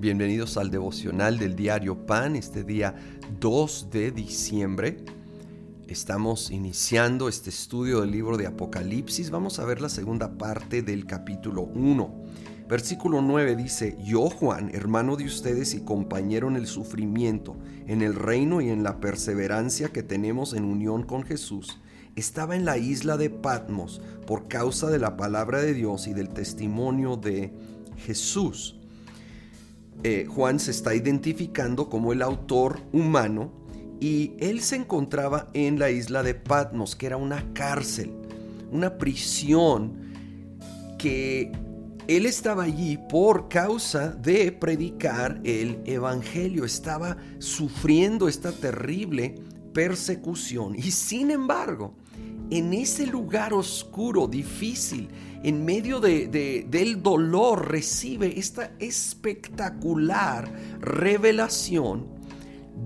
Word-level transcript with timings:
Bienvenidos 0.00 0.56
al 0.58 0.70
devocional 0.70 1.40
del 1.40 1.56
diario 1.56 2.06
Pan, 2.06 2.36
este 2.36 2.62
día 2.62 2.94
2 3.40 3.88
de 3.90 4.12
diciembre. 4.12 4.98
Estamos 5.88 6.52
iniciando 6.52 7.28
este 7.28 7.50
estudio 7.50 8.02
del 8.02 8.12
libro 8.12 8.36
de 8.36 8.46
Apocalipsis. 8.46 9.32
Vamos 9.32 9.58
a 9.58 9.64
ver 9.64 9.80
la 9.80 9.88
segunda 9.88 10.38
parte 10.38 10.82
del 10.82 11.04
capítulo 11.04 11.62
1. 11.62 12.14
Versículo 12.68 13.22
9 13.22 13.56
dice, 13.56 13.98
Yo 14.04 14.30
Juan, 14.30 14.70
hermano 14.72 15.16
de 15.16 15.24
ustedes 15.24 15.74
y 15.74 15.80
compañero 15.80 16.46
en 16.46 16.54
el 16.54 16.68
sufrimiento, 16.68 17.56
en 17.88 18.00
el 18.00 18.14
reino 18.14 18.60
y 18.60 18.68
en 18.68 18.84
la 18.84 19.00
perseverancia 19.00 19.88
que 19.88 20.04
tenemos 20.04 20.54
en 20.54 20.64
unión 20.64 21.02
con 21.02 21.24
Jesús, 21.24 21.80
estaba 22.14 22.54
en 22.54 22.64
la 22.64 22.78
isla 22.78 23.16
de 23.16 23.30
Patmos 23.30 24.00
por 24.28 24.46
causa 24.46 24.90
de 24.90 25.00
la 25.00 25.16
palabra 25.16 25.60
de 25.60 25.74
Dios 25.74 26.06
y 26.06 26.14
del 26.14 26.28
testimonio 26.28 27.16
de 27.16 27.52
Jesús. 27.96 28.77
Eh, 30.04 30.26
Juan 30.28 30.60
se 30.60 30.70
está 30.70 30.94
identificando 30.94 31.88
como 31.88 32.12
el 32.12 32.22
autor 32.22 32.80
humano 32.92 33.52
y 34.00 34.32
él 34.38 34.60
se 34.60 34.76
encontraba 34.76 35.48
en 35.54 35.78
la 35.78 35.90
isla 35.90 36.22
de 36.22 36.34
Patmos, 36.34 36.94
que 36.94 37.06
era 37.06 37.16
una 37.16 37.52
cárcel, 37.52 38.12
una 38.70 38.96
prisión 38.96 40.08
que 40.98 41.50
él 42.06 42.26
estaba 42.26 42.62
allí 42.64 42.98
por 43.08 43.48
causa 43.48 44.08
de 44.08 44.52
predicar 44.52 45.40
el 45.44 45.80
Evangelio, 45.84 46.64
estaba 46.64 47.16
sufriendo 47.38 48.28
esta 48.28 48.52
terrible 48.52 49.34
persecución 49.74 50.74
y 50.76 50.90
sin 50.90 51.30
embargo, 51.30 51.94
en 52.50 52.72
ese 52.72 53.06
lugar 53.06 53.52
oscuro, 53.52 54.26
difícil, 54.26 55.08
en 55.42 55.64
medio 55.64 56.00
de, 56.00 56.66
del 56.68 57.02
dolor, 57.02 57.70
recibe 57.70 58.38
esta 58.38 58.72
espectacular 58.78 60.50
revelación 60.80 62.06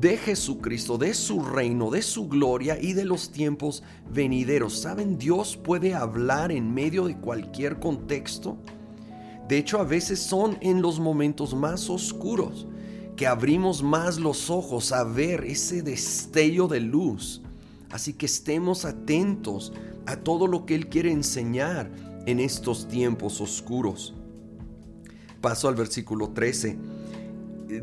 de 0.00 0.16
Jesucristo, 0.16 0.98
de 0.98 1.14
su 1.14 1.42
reino, 1.42 1.90
de 1.90 2.02
su 2.02 2.28
gloria 2.28 2.78
y 2.80 2.92
de 2.92 3.04
los 3.04 3.30
tiempos 3.30 3.82
venideros. 4.10 4.78
¿Saben? 4.80 5.18
Dios 5.18 5.56
puede 5.56 5.94
hablar 5.94 6.50
en 6.50 6.72
medio 6.74 7.06
de 7.06 7.16
cualquier 7.16 7.78
contexto. 7.78 8.58
De 9.48 9.58
hecho, 9.58 9.78
a 9.78 9.84
veces 9.84 10.18
son 10.18 10.56
en 10.60 10.82
los 10.82 10.98
momentos 10.98 11.54
más 11.54 11.88
oscuros 11.88 12.66
que 13.16 13.26
abrimos 13.26 13.82
más 13.82 14.18
los 14.18 14.50
ojos 14.50 14.92
a 14.92 15.04
ver 15.04 15.44
ese 15.44 15.82
destello 15.82 16.66
de 16.66 16.80
luz 16.80 17.42
Así 17.92 18.14
que 18.14 18.26
estemos 18.26 18.84
atentos 18.84 19.72
a 20.06 20.16
todo 20.16 20.46
lo 20.46 20.66
que 20.66 20.74
Él 20.74 20.88
quiere 20.88 21.12
enseñar 21.12 21.90
en 22.26 22.40
estos 22.40 22.88
tiempos 22.88 23.40
oscuros. 23.40 24.14
Paso 25.40 25.68
al 25.68 25.74
versículo 25.74 26.30
13. 26.30 26.78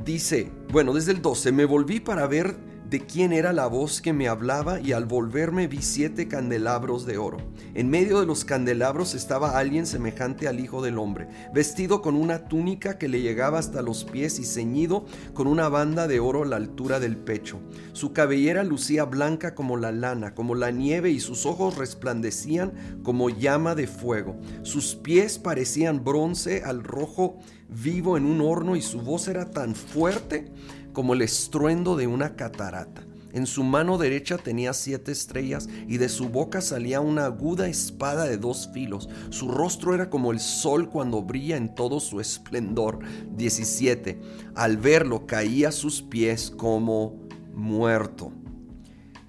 Dice, 0.04 0.52
bueno, 0.72 0.94
desde 0.94 1.12
el 1.12 1.22
12, 1.22 1.52
me 1.52 1.66
volví 1.66 2.00
para 2.00 2.28
ver 2.28 2.58
de 2.90 3.02
quién 3.02 3.34
era 3.34 3.54
la 3.54 3.68
voz 3.68 4.02
que 4.02 4.14
me 4.14 4.28
hablaba 4.28 4.80
y 4.80 4.94
al 4.94 5.06
volverme 5.06 5.68
vi 5.68 5.82
siete 5.84 6.28
candelabros 6.28 7.06
de 7.06 7.20
oro. 7.20 7.38
En 7.76 7.88
medio 7.88 8.20
de 8.20 8.26
los 8.26 8.46
candelabros 8.46 9.14
estaba 9.14 9.60
alguien 9.60 9.86
semejante 9.86 10.48
al 10.48 10.60
Hijo 10.60 10.82
del 10.82 10.98
Hombre, 10.98 11.28
vestido 11.54 12.02
con 12.02 12.16
una 12.16 12.48
túnica 12.48 12.98
que 12.98 13.08
le 13.08 13.22
llegaba 13.22 13.60
hasta 13.60 13.84
los 13.84 14.06
pies 14.06 14.40
y 14.40 14.44
ceñido 14.44 15.06
con 15.36 15.46
una 15.46 15.70
banda 15.70 16.08
de 16.08 16.20
oro 16.20 16.42
a 16.42 16.48
la 16.48 16.56
altura 16.56 17.00
del 17.00 17.16
pecho. 17.16 17.60
Su 17.94 18.12
cabellera 18.12 18.64
lucía 18.64 19.06
blanca 19.06 19.54
como 19.54 19.78
la 19.78 19.92
lana, 19.92 20.34
como 20.34 20.56
la 20.56 20.72
nieve 20.72 21.12
y 21.12 21.20
sus 21.20 21.46
ojos 21.46 21.78
resplandecían 21.78 23.02
como 23.04 23.30
llama 23.30 23.76
de 23.76 23.86
fuego. 23.86 24.36
Sus 24.64 24.96
pies 24.96 25.38
parecían 25.38 26.04
bronce 26.04 26.64
al 26.64 26.84
rojo 26.84 27.38
vivo 27.70 28.18
en 28.18 28.26
un 28.26 28.42
horno 28.42 28.76
y 28.76 28.82
su 28.82 29.02
voz 29.02 29.28
era 29.28 29.52
tan 29.52 29.76
fuerte 29.76 30.52
como 30.94 31.14
el 31.14 31.22
estruendo 31.22 31.96
de 31.96 32.08
una 32.08 32.36
catarata. 32.36 33.04
En 33.32 33.46
su 33.46 33.64
mano 33.64 33.98
derecha 33.98 34.38
tenía 34.38 34.74
siete 34.74 35.12
estrellas 35.12 35.70
y 35.88 35.98
de 35.98 36.10
su 36.10 36.30
boca 36.30 36.62
salía 36.62 37.00
una 37.00 37.26
aguda 37.26 37.68
espada 37.68 38.26
de 38.26 38.38
dos 38.38 38.70
filos. 38.74 39.08
Su 39.30 39.50
rostro 39.50 39.94
era 39.94 40.10
como 40.10 40.32
el 40.32 40.40
sol 40.40 40.90
cuando 40.90 41.22
brilla 41.22 41.56
en 41.56 41.76
todo 41.76 42.00
su 42.00 42.20
esplendor. 42.20 43.00
17. 43.36 44.20
Al 44.56 44.78
verlo 44.78 45.28
caía 45.28 45.70
a 45.70 45.72
sus 45.72 46.02
pies 46.02 46.50
como 46.50 47.20
muerto. 47.54 48.32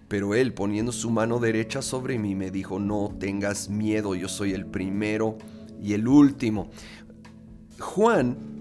Pero 0.08 0.34
él 0.34 0.54
poniendo 0.54 0.92
su 0.92 1.10
mano 1.10 1.38
derecha 1.38 1.82
sobre 1.82 2.18
mí 2.18 2.34
me 2.34 2.50
dijo, 2.50 2.80
no 2.80 3.14
tengas 3.20 3.68
miedo, 3.68 4.14
yo 4.14 4.28
soy 4.28 4.52
el 4.52 4.66
primero 4.66 5.36
y 5.80 5.92
el 5.92 6.08
último. 6.08 6.70
Juan 7.78 8.59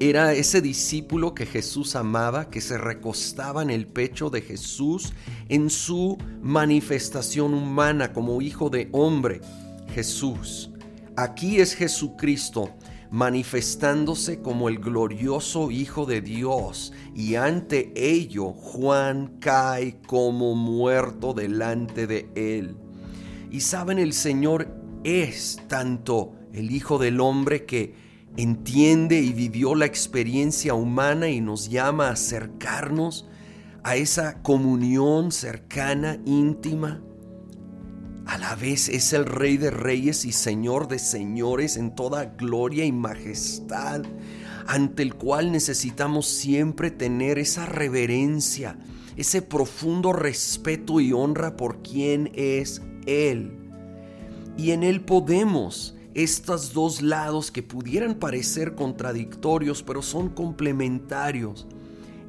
era 0.00 0.32
ese 0.32 0.60
discípulo 0.60 1.34
que 1.34 1.46
Jesús 1.46 1.94
amaba, 1.96 2.50
que 2.50 2.60
se 2.60 2.78
recostaba 2.78 3.62
en 3.62 3.70
el 3.70 3.86
pecho 3.86 4.28
de 4.30 4.42
Jesús 4.42 5.12
en 5.48 5.70
su 5.70 6.18
manifestación 6.42 7.54
humana 7.54 8.12
como 8.12 8.42
hijo 8.42 8.70
de 8.70 8.88
hombre, 8.92 9.40
Jesús. 9.94 10.70
Aquí 11.16 11.60
es 11.60 11.74
Jesucristo 11.74 12.70
manifestándose 13.14 14.40
como 14.40 14.68
el 14.68 14.80
glorioso 14.80 15.70
Hijo 15.70 16.04
de 16.04 16.20
Dios 16.20 16.92
y 17.14 17.36
ante 17.36 17.92
ello 17.94 18.52
Juan 18.52 19.36
cae 19.38 20.00
como 20.04 20.56
muerto 20.56 21.32
delante 21.32 22.08
de 22.08 22.28
él. 22.34 22.76
Y 23.52 23.60
saben, 23.60 24.00
el 24.00 24.14
Señor 24.14 24.66
es 25.04 25.60
tanto 25.68 26.32
el 26.52 26.72
Hijo 26.72 26.98
del 26.98 27.20
Hombre 27.20 27.64
que 27.64 27.94
entiende 28.36 29.20
y 29.20 29.32
vivió 29.32 29.74
la 29.74 29.86
experiencia 29.86 30.74
humana 30.74 31.28
y 31.28 31.40
nos 31.40 31.68
llama 31.68 32.08
a 32.08 32.12
acercarnos 32.12 33.26
a 33.84 33.96
esa 33.96 34.42
comunión 34.42 35.30
cercana, 35.30 36.18
íntima. 36.24 37.02
A 38.26 38.38
la 38.38 38.56
vez 38.56 38.88
es 38.88 39.12
el 39.12 39.26
Rey 39.26 39.58
de 39.58 39.70
Reyes 39.70 40.24
y 40.24 40.32
Señor 40.32 40.88
de 40.88 40.98
Señores 40.98 41.76
en 41.76 41.94
toda 41.94 42.24
gloria 42.24 42.86
y 42.86 42.92
majestad, 42.92 44.02
ante 44.66 45.02
el 45.02 45.14
cual 45.14 45.52
necesitamos 45.52 46.26
siempre 46.26 46.90
tener 46.90 47.38
esa 47.38 47.66
reverencia, 47.66 48.78
ese 49.16 49.42
profundo 49.42 50.14
respeto 50.14 51.00
y 51.00 51.12
honra 51.12 51.56
por 51.56 51.82
quien 51.82 52.32
es 52.34 52.80
Él. 53.04 53.58
Y 54.56 54.70
en 54.70 54.82
Él 54.82 55.02
podemos 55.02 55.94
estos 56.14 56.72
dos 56.72 57.02
lados 57.02 57.50
que 57.50 57.62
pudieran 57.62 58.14
parecer 58.14 58.74
contradictorios, 58.74 59.82
pero 59.82 60.00
son 60.00 60.28
complementarios. 60.28 61.66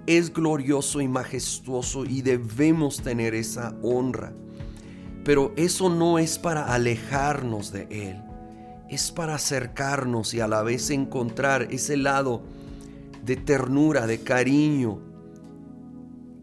Es 0.08 0.34
glorioso 0.34 1.02
y 1.02 1.08
majestuoso 1.08 2.06
y 2.06 2.22
debemos 2.22 3.02
tener 3.02 3.36
esa 3.36 3.76
honra. 3.82 4.34
Pero 5.24 5.54
eso 5.56 5.90
no 5.90 6.20
es 6.20 6.38
para 6.38 6.74
alejarnos 6.74 7.72
de 7.72 7.88
Él, 7.90 8.24
es 8.90 9.12
para 9.12 9.36
acercarnos 9.36 10.34
y 10.34 10.40
a 10.40 10.48
la 10.48 10.62
vez 10.62 10.92
encontrar 10.92 11.64
ese 11.72 11.98
lado 11.98 12.44
de 13.24 13.36
ternura, 13.36 14.06
de 14.06 14.22
cariño, 14.22 15.00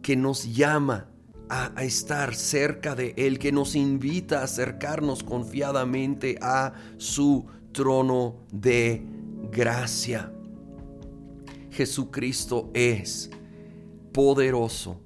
que 0.02 0.16
nos 0.16 0.52
llama 0.52 1.11
a, 1.48 1.82
estar 1.82 2.34
cerca 2.34 2.94
de 2.94 3.14
Él, 3.16 3.38
que 3.38 3.52
nos 3.52 3.74
invita 3.74 4.40
a 4.40 4.44
acercarnos 4.44 5.22
confiadamente 5.22 6.38
a 6.40 6.72
su 6.96 7.46
trono 7.72 8.36
de 8.50 9.04
gracia. 9.50 10.32
Jesucristo 11.70 12.70
es 12.74 13.30
poderoso, 14.12 15.00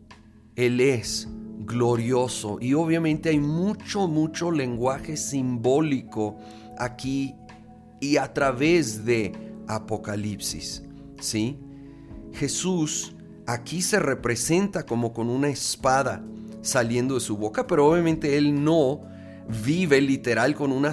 Él 0.54 0.80
es 0.80 1.28
glorioso 1.60 2.58
y 2.60 2.74
obviamente 2.74 3.30
hay 3.30 3.40
mucho, 3.40 4.06
mucho 4.06 4.50
lenguaje 4.50 5.16
simbólico 5.16 6.38
aquí 6.78 7.34
y 8.00 8.18
a 8.18 8.32
través 8.32 9.04
de 9.04 9.32
Apocalipsis, 9.66 10.84
¿sí? 11.20 11.58
Jesús 12.32 13.15
aquí 13.46 13.82
se 13.82 13.98
representa 13.98 14.84
como 14.84 15.12
con 15.12 15.30
una 15.30 15.48
espada 15.48 16.22
saliendo 16.62 17.14
de 17.14 17.20
su 17.20 17.36
boca, 17.36 17.66
pero 17.66 17.86
obviamente 17.86 18.36
él 18.36 18.62
no 18.62 19.02
vive 19.64 20.00
literal 20.00 20.54
con 20.54 20.72
una 20.72 20.92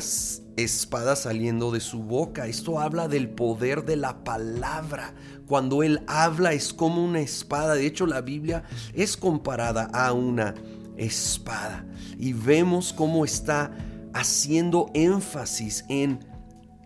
espada 0.55 1.15
saliendo 1.15 1.71
de 1.71 1.79
su 1.79 2.03
boca. 2.03 2.47
Esto 2.47 2.79
habla 2.79 3.07
del 3.07 3.29
poder 3.29 3.85
de 3.85 3.95
la 3.95 4.23
palabra. 4.23 5.15
Cuando 5.47 5.83
él 5.83 6.01
habla 6.07 6.53
es 6.53 6.73
como 6.73 7.03
una 7.03 7.19
espada. 7.19 7.73
De 7.73 7.85
hecho, 7.85 8.05
la 8.05 8.21
Biblia 8.21 8.63
es 8.93 9.17
comparada 9.17 9.85
a 9.85 10.13
una 10.13 10.53
espada. 10.95 11.85
Y 12.19 12.33
vemos 12.33 12.93
cómo 12.93 13.25
está 13.25 13.71
haciendo 14.13 14.91
énfasis 14.93 15.85
en 15.89 16.19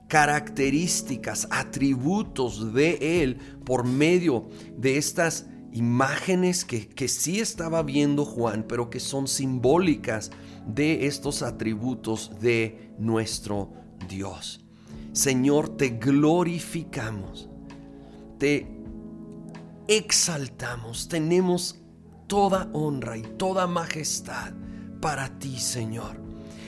características, 0.08 1.50
atributos 1.52 2.74
de 2.74 3.22
él 3.22 3.38
por 3.66 3.86
medio 3.86 4.48
de 4.78 4.98
estas 4.98 5.46
imágenes 5.72 6.66
que, 6.66 6.88
que 6.88 7.08
sí 7.08 7.40
estaba 7.40 7.84
viendo 7.84 8.26
Juan, 8.26 8.66
pero 8.68 8.90
que 8.90 9.00
son 9.00 9.28
simbólicas 9.28 10.32
de 10.68 11.08
estos 11.08 11.42
atributos 11.42 12.32
de 12.40 12.92
nuestro 12.98 13.72
Dios. 14.08 14.64
Señor, 15.14 15.78
te 15.78 15.90
glorificamos, 15.90 17.50
te 18.38 18.68
exaltamos, 19.88 21.08
tenemos 21.08 21.82
toda 22.28 22.70
honra 22.74 23.18
y 23.18 23.22
toda 23.22 23.68
majestad 23.68 24.54
para 25.02 25.40
ti, 25.40 25.60
Señor. 25.60 26.22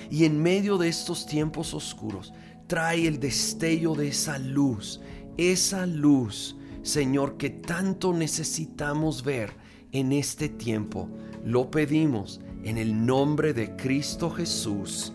Y 0.09 0.25
en 0.25 0.41
medio 0.41 0.77
de 0.77 0.87
estos 0.87 1.25
tiempos 1.25 1.73
oscuros, 1.73 2.33
trae 2.67 3.07
el 3.07 3.19
destello 3.19 3.93
de 3.93 4.07
esa 4.07 4.39
luz, 4.39 5.01
esa 5.37 5.85
luz, 5.85 6.55
Señor, 6.83 7.37
que 7.37 7.49
tanto 7.49 8.13
necesitamos 8.13 9.23
ver 9.23 9.51
en 9.91 10.11
este 10.11 10.49
tiempo. 10.49 11.09
Lo 11.43 11.69
pedimos 11.71 12.41
en 12.63 12.77
el 12.77 13.05
nombre 13.05 13.53
de 13.53 13.75
Cristo 13.75 14.29
Jesús. 14.29 15.13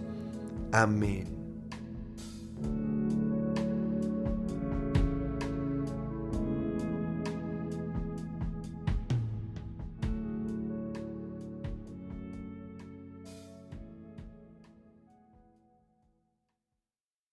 Amén. 0.73 1.44